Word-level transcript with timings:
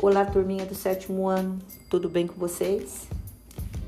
Olá, 0.00 0.24
turminha 0.24 0.64
do 0.64 0.76
sétimo 0.76 1.26
ano, 1.26 1.58
tudo 1.90 2.08
bem 2.08 2.24
com 2.24 2.34
vocês? 2.34 3.08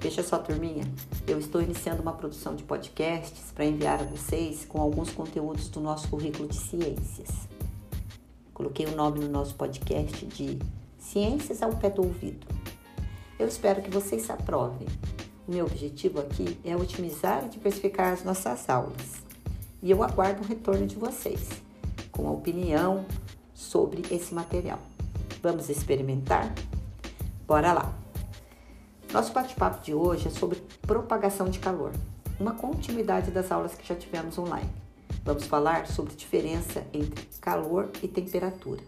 Veja 0.00 0.24
só, 0.24 0.38
turminha, 0.38 0.82
eu 1.24 1.38
estou 1.38 1.62
iniciando 1.62 2.02
uma 2.02 2.12
produção 2.12 2.56
de 2.56 2.64
podcasts 2.64 3.52
para 3.54 3.64
enviar 3.64 4.00
a 4.00 4.04
vocês 4.06 4.64
com 4.64 4.80
alguns 4.80 5.12
conteúdos 5.12 5.68
do 5.68 5.78
nosso 5.78 6.08
currículo 6.08 6.48
de 6.48 6.56
ciências. 6.56 7.28
Coloquei 8.52 8.86
o 8.86 8.96
nome 8.96 9.20
no 9.20 9.28
nosso 9.28 9.54
podcast 9.54 10.26
de 10.26 10.58
Ciências 10.98 11.62
ao 11.62 11.76
Pé 11.76 11.90
do 11.90 12.02
Ouvido. 12.02 12.44
Eu 13.38 13.46
espero 13.46 13.80
que 13.80 13.88
vocês 13.88 14.28
aprovem. 14.30 14.88
O 15.46 15.52
meu 15.52 15.64
objetivo 15.64 16.18
aqui 16.18 16.58
é 16.64 16.74
otimizar 16.74 17.44
e 17.46 17.50
diversificar 17.50 18.12
as 18.12 18.24
nossas 18.24 18.68
aulas. 18.68 19.22
E 19.80 19.92
eu 19.92 20.02
aguardo 20.02 20.42
o 20.42 20.46
retorno 20.46 20.88
de 20.88 20.96
vocês 20.96 21.50
com 22.10 22.26
a 22.26 22.32
opinião 22.32 23.06
sobre 23.54 24.02
esse 24.12 24.34
material. 24.34 24.89
Vamos 25.42 25.70
experimentar? 25.70 26.52
Bora 27.46 27.72
lá! 27.72 27.94
Nosso 29.10 29.32
bate-papo 29.32 29.82
de 29.82 29.94
hoje 29.94 30.28
é 30.28 30.30
sobre 30.30 30.62
propagação 30.82 31.48
de 31.48 31.58
calor, 31.58 31.92
uma 32.38 32.52
continuidade 32.52 33.30
das 33.30 33.50
aulas 33.50 33.74
que 33.74 33.88
já 33.88 33.94
tivemos 33.94 34.36
online. 34.36 34.68
Vamos 35.24 35.46
falar 35.46 35.86
sobre 35.86 36.12
a 36.12 36.16
diferença 36.16 36.84
entre 36.92 37.24
calor 37.40 37.90
e 38.02 38.08
temperatura. 38.08 38.82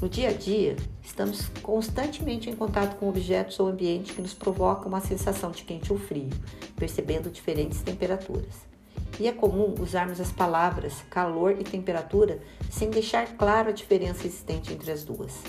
No 0.00 0.08
dia 0.08 0.30
a 0.30 0.32
dia, 0.32 0.74
estamos 1.04 1.48
constantemente 1.62 2.50
em 2.50 2.56
contato 2.56 2.96
com 2.96 3.08
objetos 3.08 3.60
ou 3.60 3.68
ambiente 3.68 4.14
que 4.14 4.22
nos 4.22 4.34
provocam 4.34 4.88
uma 4.88 5.00
sensação 5.00 5.52
de 5.52 5.62
quente 5.62 5.92
ou 5.92 5.98
frio, 6.00 6.30
percebendo 6.74 7.30
diferentes 7.30 7.80
temperaturas 7.80 8.71
e 9.18 9.26
é 9.26 9.32
comum 9.32 9.74
usarmos 9.80 10.20
as 10.20 10.32
palavras 10.32 11.02
calor 11.10 11.52
e 11.58 11.64
temperatura 11.64 12.40
sem 12.70 12.90
deixar 12.90 13.26
claro 13.36 13.68
a 13.68 13.72
diferença 13.72 14.26
existente 14.26 14.72
entre 14.72 14.90
as 14.90 15.04
duas. 15.04 15.42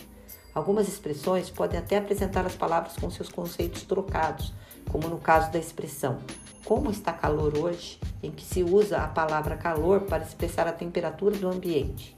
Algumas 0.54 0.88
expressões 0.88 1.50
podem 1.50 1.80
até 1.80 1.98
apresentar 1.98 2.46
as 2.46 2.56
palavras 2.56 2.96
com 2.96 3.10
seus 3.10 3.30
conceitos 3.30 3.84
trocados, 3.84 4.54
como 4.92 5.08
no 5.08 5.18
caso 5.18 5.52
da 5.52 5.60
expressão 5.60 6.20
como 6.64 6.90
está 6.90 7.12
calor 7.12 7.58
hoje, 7.58 8.00
em 8.22 8.32
que 8.32 8.44
se 8.44 8.64
usa 8.64 8.98
a 8.98 9.08
palavra 9.08 9.58
calor 9.58 10.02
para 10.02 10.24
expressar 10.24 10.68
a 10.68 10.72
temperatura 10.72 11.38
do 11.38 11.50
ambiente. 11.50 12.16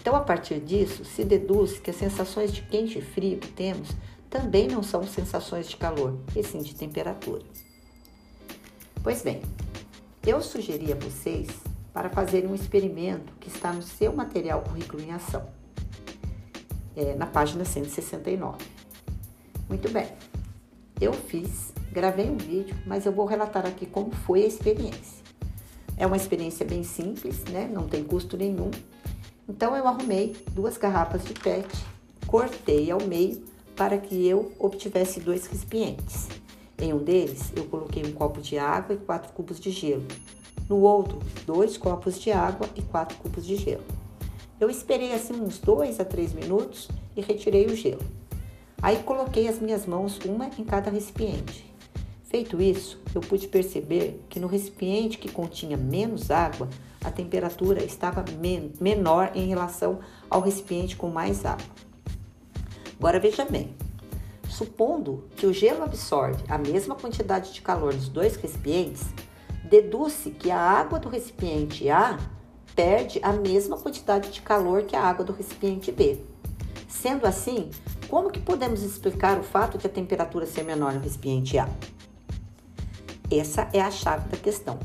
Então, 0.00 0.14
a 0.14 0.20
partir 0.20 0.60
disso, 0.60 1.04
se 1.04 1.24
deduz 1.24 1.78
que 1.78 1.90
as 1.90 1.96
sensações 1.96 2.52
de 2.52 2.62
quente 2.62 2.98
e 2.98 3.02
frio 3.02 3.38
que 3.38 3.48
temos 3.48 3.88
também 4.30 4.68
não 4.68 4.82
são 4.82 5.02
sensações 5.04 5.68
de 5.68 5.76
calor, 5.76 6.16
e 6.34 6.42
sim 6.44 6.58
de 6.58 6.74
temperatura. 6.74 7.42
Pois 9.02 9.22
bem, 9.22 9.42
eu 10.26 10.42
sugeri 10.42 10.92
a 10.92 10.96
vocês 10.96 11.46
para 11.92 12.10
fazerem 12.10 12.50
um 12.50 12.54
experimento 12.54 13.32
que 13.38 13.48
está 13.48 13.72
no 13.72 13.80
seu 13.80 14.12
material 14.12 14.60
Currículo 14.60 15.00
em 15.00 15.12
Ação, 15.12 15.46
é, 16.96 17.14
na 17.14 17.26
página 17.26 17.64
169. 17.64 18.58
Muito 19.68 19.88
bem, 19.88 20.08
eu 21.00 21.12
fiz, 21.12 21.72
gravei 21.92 22.28
um 22.28 22.36
vídeo, 22.36 22.76
mas 22.84 23.06
eu 23.06 23.12
vou 23.12 23.24
relatar 23.24 23.64
aqui 23.64 23.86
como 23.86 24.10
foi 24.10 24.42
a 24.42 24.46
experiência. 24.46 25.24
É 25.96 26.04
uma 26.04 26.16
experiência 26.16 26.66
bem 26.66 26.82
simples, 26.82 27.44
né? 27.44 27.70
Não 27.72 27.86
tem 27.86 28.02
custo 28.02 28.36
nenhum. 28.36 28.70
Então 29.48 29.76
eu 29.76 29.86
arrumei 29.86 30.36
duas 30.50 30.76
garrafas 30.76 31.24
de 31.24 31.34
PET, 31.34 31.68
cortei 32.26 32.90
ao 32.90 33.00
meio 33.00 33.44
para 33.76 33.96
que 33.96 34.26
eu 34.26 34.52
obtivesse 34.58 35.20
dois 35.20 35.46
recipientes. 35.46 36.28
Em 36.78 36.92
um 36.92 36.98
deles, 36.98 37.52
eu 37.56 37.64
coloquei 37.64 38.04
um 38.04 38.12
copo 38.12 38.40
de 38.40 38.58
água 38.58 38.94
e 38.94 38.98
quatro 38.98 39.32
cubos 39.32 39.58
de 39.58 39.70
gelo. 39.70 40.04
No 40.68 40.76
outro, 40.80 41.18
dois 41.46 41.78
copos 41.78 42.20
de 42.20 42.30
água 42.30 42.68
e 42.76 42.82
quatro 42.82 43.16
cubos 43.18 43.46
de 43.46 43.56
gelo. 43.56 43.84
Eu 44.60 44.68
esperei 44.68 45.14
assim 45.14 45.34
uns 45.34 45.58
dois 45.58 46.00
a 46.00 46.04
três 46.04 46.32
minutos 46.32 46.88
e 47.16 47.20
retirei 47.20 47.66
o 47.66 47.76
gelo. 47.76 48.02
Aí 48.82 48.98
coloquei 49.02 49.48
as 49.48 49.58
minhas 49.58 49.86
mãos, 49.86 50.18
uma 50.24 50.50
em 50.58 50.64
cada 50.64 50.90
recipiente. 50.90 51.64
Feito 52.24 52.60
isso, 52.60 53.00
eu 53.14 53.20
pude 53.20 53.48
perceber 53.48 54.20
que 54.28 54.38
no 54.38 54.46
recipiente 54.46 55.16
que 55.16 55.30
continha 55.30 55.76
menos 55.76 56.30
água, 56.30 56.68
a 57.02 57.10
temperatura 57.10 57.82
estava 57.82 58.24
men 58.38 58.72
menor 58.80 59.30
em 59.34 59.46
relação 59.46 60.00
ao 60.28 60.40
recipiente 60.40 60.96
com 60.96 61.08
mais 61.08 61.44
água. 61.44 61.64
Agora 62.98 63.20
veja 63.20 63.44
bem, 63.44 63.74
Supondo 64.56 65.24
que 65.36 65.44
o 65.44 65.52
gelo 65.52 65.82
absorve 65.82 66.42
a 66.48 66.56
mesma 66.56 66.94
quantidade 66.94 67.52
de 67.52 67.60
calor 67.60 67.92
dos 67.92 68.08
dois 68.08 68.36
recipientes, 68.36 69.04
deduz-se 69.62 70.30
que 70.30 70.50
a 70.50 70.58
água 70.58 70.98
do 70.98 71.10
recipiente 71.10 71.90
A 71.90 72.18
perde 72.74 73.20
a 73.22 73.34
mesma 73.34 73.76
quantidade 73.76 74.30
de 74.30 74.40
calor 74.40 74.84
que 74.84 74.96
a 74.96 75.02
água 75.02 75.26
do 75.26 75.34
recipiente 75.34 75.92
B. 75.92 76.20
Sendo 76.88 77.26
assim, 77.26 77.68
como 78.08 78.30
que 78.30 78.40
podemos 78.40 78.82
explicar 78.82 79.38
o 79.38 79.42
fato 79.42 79.76
de 79.76 79.88
a 79.88 79.90
temperatura 79.90 80.46
ser 80.46 80.62
menor 80.62 80.94
no 80.94 81.00
recipiente 81.00 81.58
A? 81.58 81.68
Essa 83.30 83.68
é 83.74 83.82
a 83.82 83.90
chave 83.90 84.26
da 84.30 84.38
questão. 84.38 84.78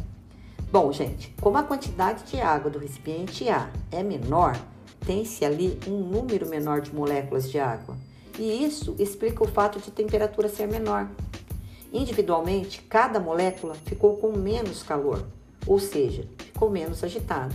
Bom, 0.69 0.91
gente, 0.91 1.33
como 1.39 1.57
a 1.57 1.63
quantidade 1.63 2.25
de 2.25 2.41
água 2.41 2.69
do 2.69 2.77
recipiente 2.77 3.47
A 3.47 3.71
é 3.89 4.03
menor, 4.03 4.53
tem-se 5.05 5.45
ali 5.45 5.79
um 5.87 5.99
número 5.99 6.45
menor 6.49 6.81
de 6.81 6.93
moléculas 6.93 7.49
de 7.49 7.57
água 7.57 7.95
e 8.37 8.63
isso 8.63 8.95
explica 8.99 9.43
o 9.43 9.47
fato 9.47 9.79
de 9.79 9.91
temperatura 9.91 10.49
ser 10.49 10.67
menor. 10.67 11.09
Individualmente, 11.91 12.81
cada 12.83 13.19
molécula 13.19 13.75
ficou 13.85 14.17
com 14.17 14.31
menos 14.31 14.81
calor, 14.83 15.25
ou 15.67 15.79
seja, 15.79 16.25
ficou 16.37 16.69
menos 16.69 17.03
agitada. 17.03 17.53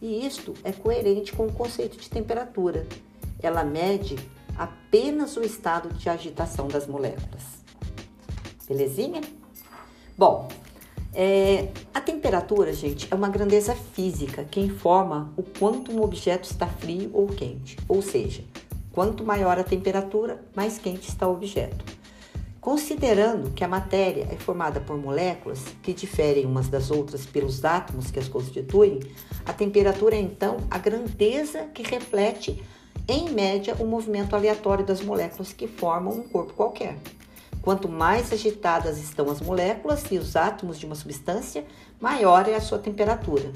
E 0.00 0.26
isto 0.26 0.54
é 0.64 0.72
coerente 0.72 1.32
com 1.32 1.46
o 1.46 1.52
conceito 1.52 1.96
de 1.96 2.08
temperatura. 2.08 2.86
Ela 3.42 3.64
mede 3.64 4.16
apenas 4.56 5.36
o 5.36 5.42
estado 5.42 5.92
de 5.94 6.08
agitação 6.08 6.68
das 6.68 6.86
moléculas. 6.86 7.42
Belezinha? 8.66 9.20
Bom, 10.16 10.48
é, 11.12 11.68
a 11.92 12.00
temperatura, 12.00 12.72
gente, 12.72 13.06
é 13.10 13.14
uma 13.14 13.28
grandeza 13.28 13.74
física 13.74 14.44
que 14.44 14.60
informa 14.60 15.32
o 15.36 15.42
quanto 15.42 15.92
um 15.92 16.02
objeto 16.02 16.44
está 16.50 16.66
frio 16.66 17.10
ou 17.12 17.26
quente, 17.26 17.76
ou 17.88 18.02
seja, 18.02 18.42
Quanto 18.94 19.24
maior 19.24 19.58
a 19.58 19.64
temperatura, 19.64 20.40
mais 20.54 20.78
quente 20.78 21.08
está 21.08 21.26
o 21.26 21.32
objeto. 21.32 21.84
Considerando 22.60 23.50
que 23.50 23.64
a 23.64 23.68
matéria 23.68 24.28
é 24.30 24.36
formada 24.36 24.80
por 24.80 24.96
moléculas 24.96 25.64
que 25.82 25.92
diferem 25.92 26.46
umas 26.46 26.68
das 26.68 26.92
outras 26.92 27.26
pelos 27.26 27.64
átomos 27.64 28.12
que 28.12 28.20
as 28.20 28.28
constituem, 28.28 29.00
a 29.44 29.52
temperatura 29.52 30.14
é 30.14 30.20
então 30.20 30.58
a 30.70 30.78
grandeza 30.78 31.64
que 31.74 31.82
reflete, 31.82 32.62
em 33.08 33.30
média, 33.30 33.74
o 33.80 33.84
movimento 33.84 34.36
aleatório 34.36 34.86
das 34.86 35.00
moléculas 35.00 35.52
que 35.52 35.66
formam 35.66 36.20
um 36.20 36.28
corpo 36.28 36.54
qualquer. 36.54 36.96
Quanto 37.62 37.88
mais 37.88 38.32
agitadas 38.32 38.96
estão 38.98 39.28
as 39.28 39.40
moléculas 39.40 40.04
e 40.12 40.18
os 40.18 40.36
átomos 40.36 40.78
de 40.78 40.86
uma 40.86 40.94
substância, 40.94 41.66
maior 42.00 42.48
é 42.48 42.54
a 42.54 42.60
sua 42.60 42.78
temperatura. 42.78 43.50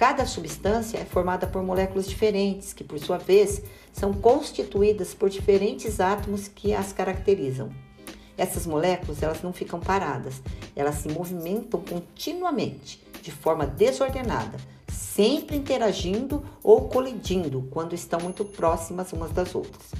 Cada 0.00 0.24
substância 0.24 0.96
é 0.96 1.04
formada 1.04 1.46
por 1.46 1.62
moléculas 1.62 2.08
diferentes, 2.08 2.72
que 2.72 2.82
por 2.82 2.98
sua 2.98 3.18
vez 3.18 3.60
são 3.92 4.14
constituídas 4.14 5.12
por 5.12 5.28
diferentes 5.28 6.00
átomos 6.00 6.48
que 6.48 6.72
as 6.72 6.90
caracterizam. 6.90 7.68
Essas 8.34 8.66
moléculas 8.66 9.22
elas 9.22 9.42
não 9.42 9.52
ficam 9.52 9.78
paradas, 9.78 10.40
elas 10.74 10.94
se 10.94 11.08
movimentam 11.10 11.82
continuamente, 11.82 13.04
de 13.20 13.30
forma 13.30 13.66
desordenada, 13.66 14.56
sempre 14.90 15.54
interagindo 15.54 16.42
ou 16.64 16.88
colidindo 16.88 17.68
quando 17.70 17.92
estão 17.94 18.20
muito 18.20 18.42
próximas 18.42 19.12
umas 19.12 19.32
das 19.32 19.54
outras. 19.54 19.90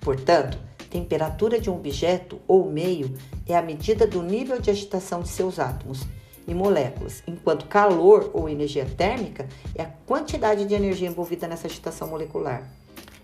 Portanto, 0.00 0.58
temperatura 0.88 1.60
de 1.60 1.68
um 1.68 1.74
objeto 1.74 2.40
ou 2.48 2.72
meio 2.72 3.14
é 3.46 3.54
a 3.54 3.60
medida 3.60 4.06
do 4.06 4.22
nível 4.22 4.58
de 4.58 4.70
agitação 4.70 5.20
de 5.20 5.28
seus 5.28 5.58
átomos 5.58 6.06
e 6.50 6.54
moléculas, 6.54 7.22
enquanto 7.26 7.66
calor 7.66 8.30
ou 8.34 8.48
energia 8.48 8.84
térmica 8.84 9.48
é 9.74 9.82
a 9.82 9.90
quantidade 10.04 10.64
de 10.64 10.74
energia 10.74 11.08
envolvida 11.08 11.46
nessa 11.46 11.68
agitação 11.68 12.08
molecular. 12.08 12.68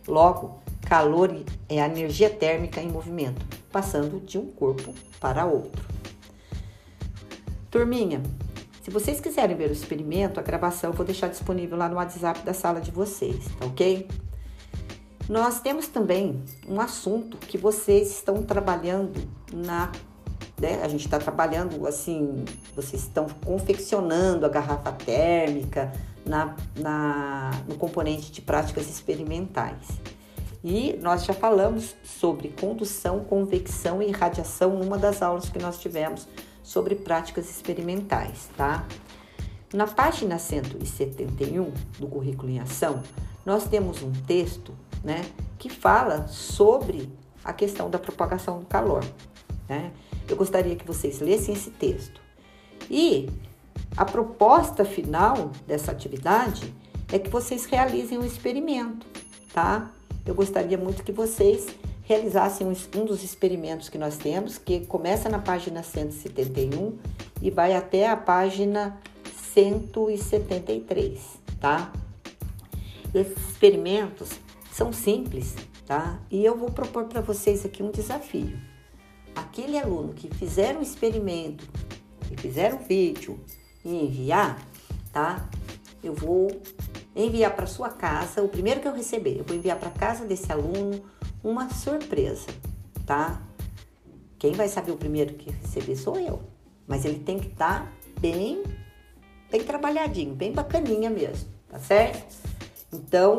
Logo, 0.06 0.60
calor 0.86 1.36
é 1.68 1.82
a 1.82 1.86
energia 1.86 2.30
térmica 2.30 2.80
em 2.80 2.88
movimento, 2.88 3.44
passando 3.72 4.20
de 4.20 4.38
um 4.38 4.46
corpo 4.46 4.94
para 5.20 5.44
outro. 5.44 5.84
Turminha, 7.68 8.22
se 8.82 8.90
vocês 8.90 9.20
quiserem 9.20 9.56
ver 9.56 9.70
o 9.70 9.72
experimento, 9.72 10.38
a 10.38 10.42
gravação 10.42 10.90
eu 10.90 10.94
vou 10.96 11.04
deixar 11.04 11.28
disponível 11.28 11.76
lá 11.76 11.88
no 11.88 11.96
WhatsApp 11.96 12.42
da 12.42 12.54
sala 12.54 12.80
de 12.80 12.92
vocês, 12.92 13.44
tá 13.58 13.66
ok? 13.66 14.06
Nós 15.28 15.58
temos 15.58 15.88
também 15.88 16.40
um 16.68 16.80
assunto 16.80 17.36
que 17.38 17.58
vocês 17.58 18.12
estão 18.12 18.44
trabalhando 18.44 19.28
na 19.52 19.90
né? 20.60 20.80
A 20.82 20.88
gente 20.88 21.04
está 21.04 21.18
trabalhando 21.18 21.86
assim, 21.86 22.44
vocês 22.74 23.02
estão 23.02 23.26
confeccionando 23.44 24.46
a 24.46 24.48
garrafa 24.48 24.92
térmica 24.92 25.92
na, 26.24 26.56
na, 26.78 27.50
no 27.68 27.76
componente 27.76 28.32
de 28.32 28.40
práticas 28.40 28.88
experimentais. 28.88 29.86
E 30.64 30.98
nós 31.00 31.24
já 31.24 31.32
falamos 31.32 31.94
sobre 32.02 32.48
condução, 32.48 33.20
convecção 33.20 34.02
e 34.02 34.10
radiação 34.10 34.76
numa 34.78 34.98
das 34.98 35.22
aulas 35.22 35.48
que 35.48 35.58
nós 35.58 35.78
tivemos 35.78 36.26
sobre 36.62 36.96
práticas 36.96 37.48
experimentais, 37.48 38.48
tá? 38.56 38.84
Na 39.72 39.86
página 39.86 40.38
171 40.38 41.72
do 41.98 42.08
currículo 42.08 42.50
em 42.50 42.58
ação, 42.58 43.02
nós 43.44 43.64
temos 43.68 44.02
um 44.02 44.10
texto, 44.10 44.74
né, 45.04 45.24
que 45.58 45.68
fala 45.68 46.26
sobre 46.26 47.12
a 47.44 47.52
questão 47.52 47.88
da 47.88 47.98
propagação 47.98 48.58
do 48.58 48.66
calor. 48.66 49.04
Né? 49.68 49.92
Eu 50.28 50.36
gostaria 50.36 50.76
que 50.76 50.86
vocês 50.86 51.20
lessem 51.20 51.54
esse 51.54 51.70
texto. 51.70 52.20
E 52.90 53.28
a 53.96 54.04
proposta 54.04 54.84
final 54.84 55.50
dessa 55.66 55.92
atividade 55.92 56.74
é 57.12 57.18
que 57.18 57.30
vocês 57.30 57.64
realizem 57.64 58.18
um 58.18 58.24
experimento, 58.24 59.06
tá? 59.52 59.90
Eu 60.24 60.34
gostaria 60.34 60.76
muito 60.76 61.04
que 61.04 61.12
vocês 61.12 61.66
realizassem 62.02 62.66
um 62.66 63.04
dos 63.04 63.22
experimentos 63.24 63.88
que 63.88 63.98
nós 63.98 64.16
temos, 64.16 64.58
que 64.58 64.86
começa 64.86 65.28
na 65.28 65.38
página 65.38 65.82
171 65.82 66.98
e 67.42 67.50
vai 67.50 67.74
até 67.74 68.08
a 68.08 68.16
página 68.16 69.00
173, 69.52 71.20
tá? 71.60 71.92
Esses 73.14 73.50
experimentos 73.50 74.30
são 74.72 74.92
simples, 74.92 75.54
tá? 75.86 76.20
E 76.30 76.44
eu 76.44 76.56
vou 76.56 76.70
propor 76.70 77.04
para 77.04 77.20
vocês 77.20 77.64
aqui 77.64 77.82
um 77.82 77.90
desafio. 77.90 78.75
Aquele 79.36 79.78
aluno 79.78 80.14
que 80.14 80.34
fizer 80.34 80.76
um 80.76 80.80
experimento, 80.80 81.68
que 82.26 82.36
fizer 82.36 82.72
um 82.74 82.78
vídeo 82.78 83.38
e 83.84 83.94
enviar, 83.94 84.66
tá? 85.12 85.48
Eu 86.02 86.14
vou 86.14 86.48
enviar 87.14 87.54
para 87.54 87.66
sua 87.66 87.90
casa, 87.90 88.42
o 88.42 88.48
primeiro 88.48 88.80
que 88.80 88.88
eu 88.88 88.94
receber, 88.94 89.38
eu 89.38 89.44
vou 89.44 89.54
enviar 89.54 89.78
para 89.78 89.90
casa 89.90 90.24
desse 90.24 90.50
aluno 90.50 91.04
uma 91.44 91.68
surpresa, 91.68 92.46
tá? 93.04 93.42
Quem 94.38 94.52
vai 94.52 94.68
saber 94.68 94.92
o 94.92 94.96
primeiro 94.96 95.34
que 95.34 95.50
receber 95.50 95.96
sou 95.96 96.18
eu, 96.18 96.42
mas 96.86 97.04
ele 97.04 97.18
tem 97.18 97.38
que 97.38 97.48
estar 97.48 97.84
tá 97.84 97.92
bem, 98.20 98.62
bem 99.50 99.62
trabalhadinho, 99.64 100.34
bem 100.34 100.52
bacaninha 100.52 101.10
mesmo, 101.10 101.48
tá 101.68 101.78
certo? 101.78 102.34
Então, 102.92 103.36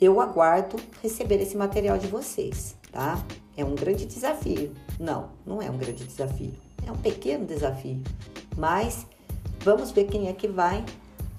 eu 0.00 0.20
aguardo 0.20 0.76
receber 1.02 1.40
esse 1.40 1.56
material 1.56 1.98
de 1.98 2.06
vocês, 2.06 2.76
tá? 2.92 3.22
É 3.58 3.64
um 3.64 3.74
grande 3.74 4.06
desafio. 4.06 4.72
Não, 5.00 5.30
não 5.44 5.60
é 5.60 5.68
um 5.68 5.76
grande 5.76 6.04
desafio. 6.04 6.54
É 6.86 6.92
um 6.92 6.96
pequeno 6.96 7.44
desafio. 7.44 8.00
Mas 8.56 9.04
vamos 9.64 9.90
ver 9.90 10.04
quem 10.04 10.28
é 10.28 10.32
que 10.32 10.46
vai 10.46 10.84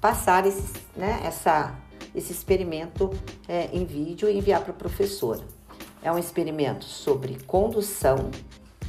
passar 0.01 0.45
esse, 0.45 0.73
né, 0.97 1.21
essa, 1.23 1.73
esse 2.13 2.33
experimento 2.33 3.09
é, 3.47 3.69
em 3.71 3.85
vídeo 3.85 4.29
e 4.29 4.37
enviar 4.37 4.61
para 4.61 4.71
a 4.71 4.75
professora. 4.75 5.39
É 6.03 6.11
um 6.11 6.17
experimento 6.17 6.83
sobre 6.83 7.37
condução, 7.47 8.29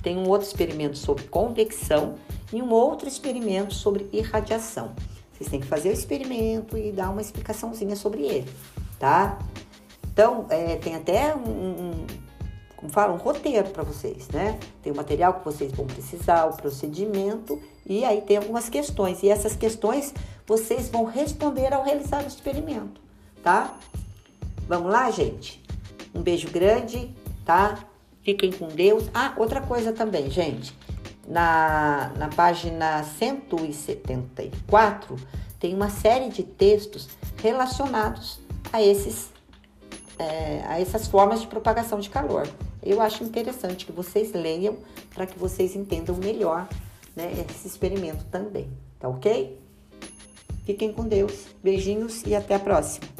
tem 0.02 0.18
um 0.18 0.28
outro 0.28 0.48
experimento 0.48 0.98
sobre 0.98 1.22
convecção 1.28 2.16
e 2.52 2.60
um 2.60 2.70
outro 2.72 3.06
experimento 3.06 3.74
sobre 3.74 4.08
irradiação. 4.12 4.92
Vocês 5.32 5.48
têm 5.48 5.60
que 5.60 5.68
fazer 5.68 5.90
o 5.90 5.92
experimento 5.92 6.76
e 6.76 6.90
dar 6.90 7.10
uma 7.10 7.20
explicaçãozinha 7.20 7.94
sobre 7.94 8.22
ele, 8.22 8.50
tá? 8.98 9.38
Então, 10.12 10.46
é, 10.50 10.76
tem 10.76 10.96
até 10.96 11.34
um, 11.34 11.48
um, 11.48 12.06
como 12.80 12.90
fala, 12.90 13.12
um 13.12 13.16
roteiro 13.16 13.68
para 13.68 13.82
vocês, 13.82 14.28
né? 14.28 14.58
Tem 14.82 14.92
o 14.92 14.96
material 14.96 15.34
que 15.34 15.44
vocês 15.44 15.70
vão 15.72 15.86
precisar, 15.86 16.46
o 16.46 16.56
procedimento 16.56 17.60
e 17.86 18.04
aí 18.04 18.22
tem 18.22 18.38
algumas 18.38 18.68
questões. 18.68 19.22
E 19.22 19.28
essas 19.28 19.54
questões 19.54 20.14
vocês 20.46 20.88
vão 20.88 21.04
responder 21.04 21.72
ao 21.72 21.84
realizar 21.84 22.24
o 22.24 22.26
experimento, 22.26 23.00
tá? 23.42 23.76
Vamos 24.66 24.90
lá, 24.90 25.10
gente? 25.10 25.62
Um 26.14 26.22
beijo 26.22 26.50
grande, 26.50 27.14
tá? 27.44 27.78
Fiquem 28.22 28.50
com 28.50 28.68
Deus. 28.68 29.04
Ah, 29.14 29.34
outra 29.36 29.60
coisa 29.60 29.92
também, 29.92 30.30
gente 30.30 30.74
na, 31.30 32.12
na 32.16 32.28
página 32.28 33.02
174, 33.04 35.16
tem 35.58 35.74
uma 35.74 35.88
série 35.88 36.28
de 36.28 36.42
textos 36.42 37.08
relacionados 37.40 38.38
a, 38.72 38.82
esses, 38.82 39.30
é, 40.18 40.62
a 40.66 40.80
essas 40.80 41.06
formas 41.06 41.40
de 41.40 41.46
propagação 41.46 42.00
de 42.00 42.10
calor. 42.10 42.48
Eu 42.82 43.00
acho 43.00 43.24
interessante 43.24 43.84
que 43.84 43.92
vocês 43.92 44.32
leiam 44.32 44.76
para 45.14 45.26
que 45.26 45.38
vocês 45.38 45.76
entendam 45.76 46.16
melhor 46.16 46.68
né, 47.14 47.32
esse 47.50 47.66
experimento 47.66 48.24
também, 48.26 48.68
tá 48.98 49.08
ok? 49.08 49.58
Fiquem 50.64 50.92
com 50.92 51.06
Deus, 51.06 51.46
beijinhos 51.62 52.22
e 52.26 52.34
até 52.34 52.54
a 52.54 52.58
próxima. 52.58 53.19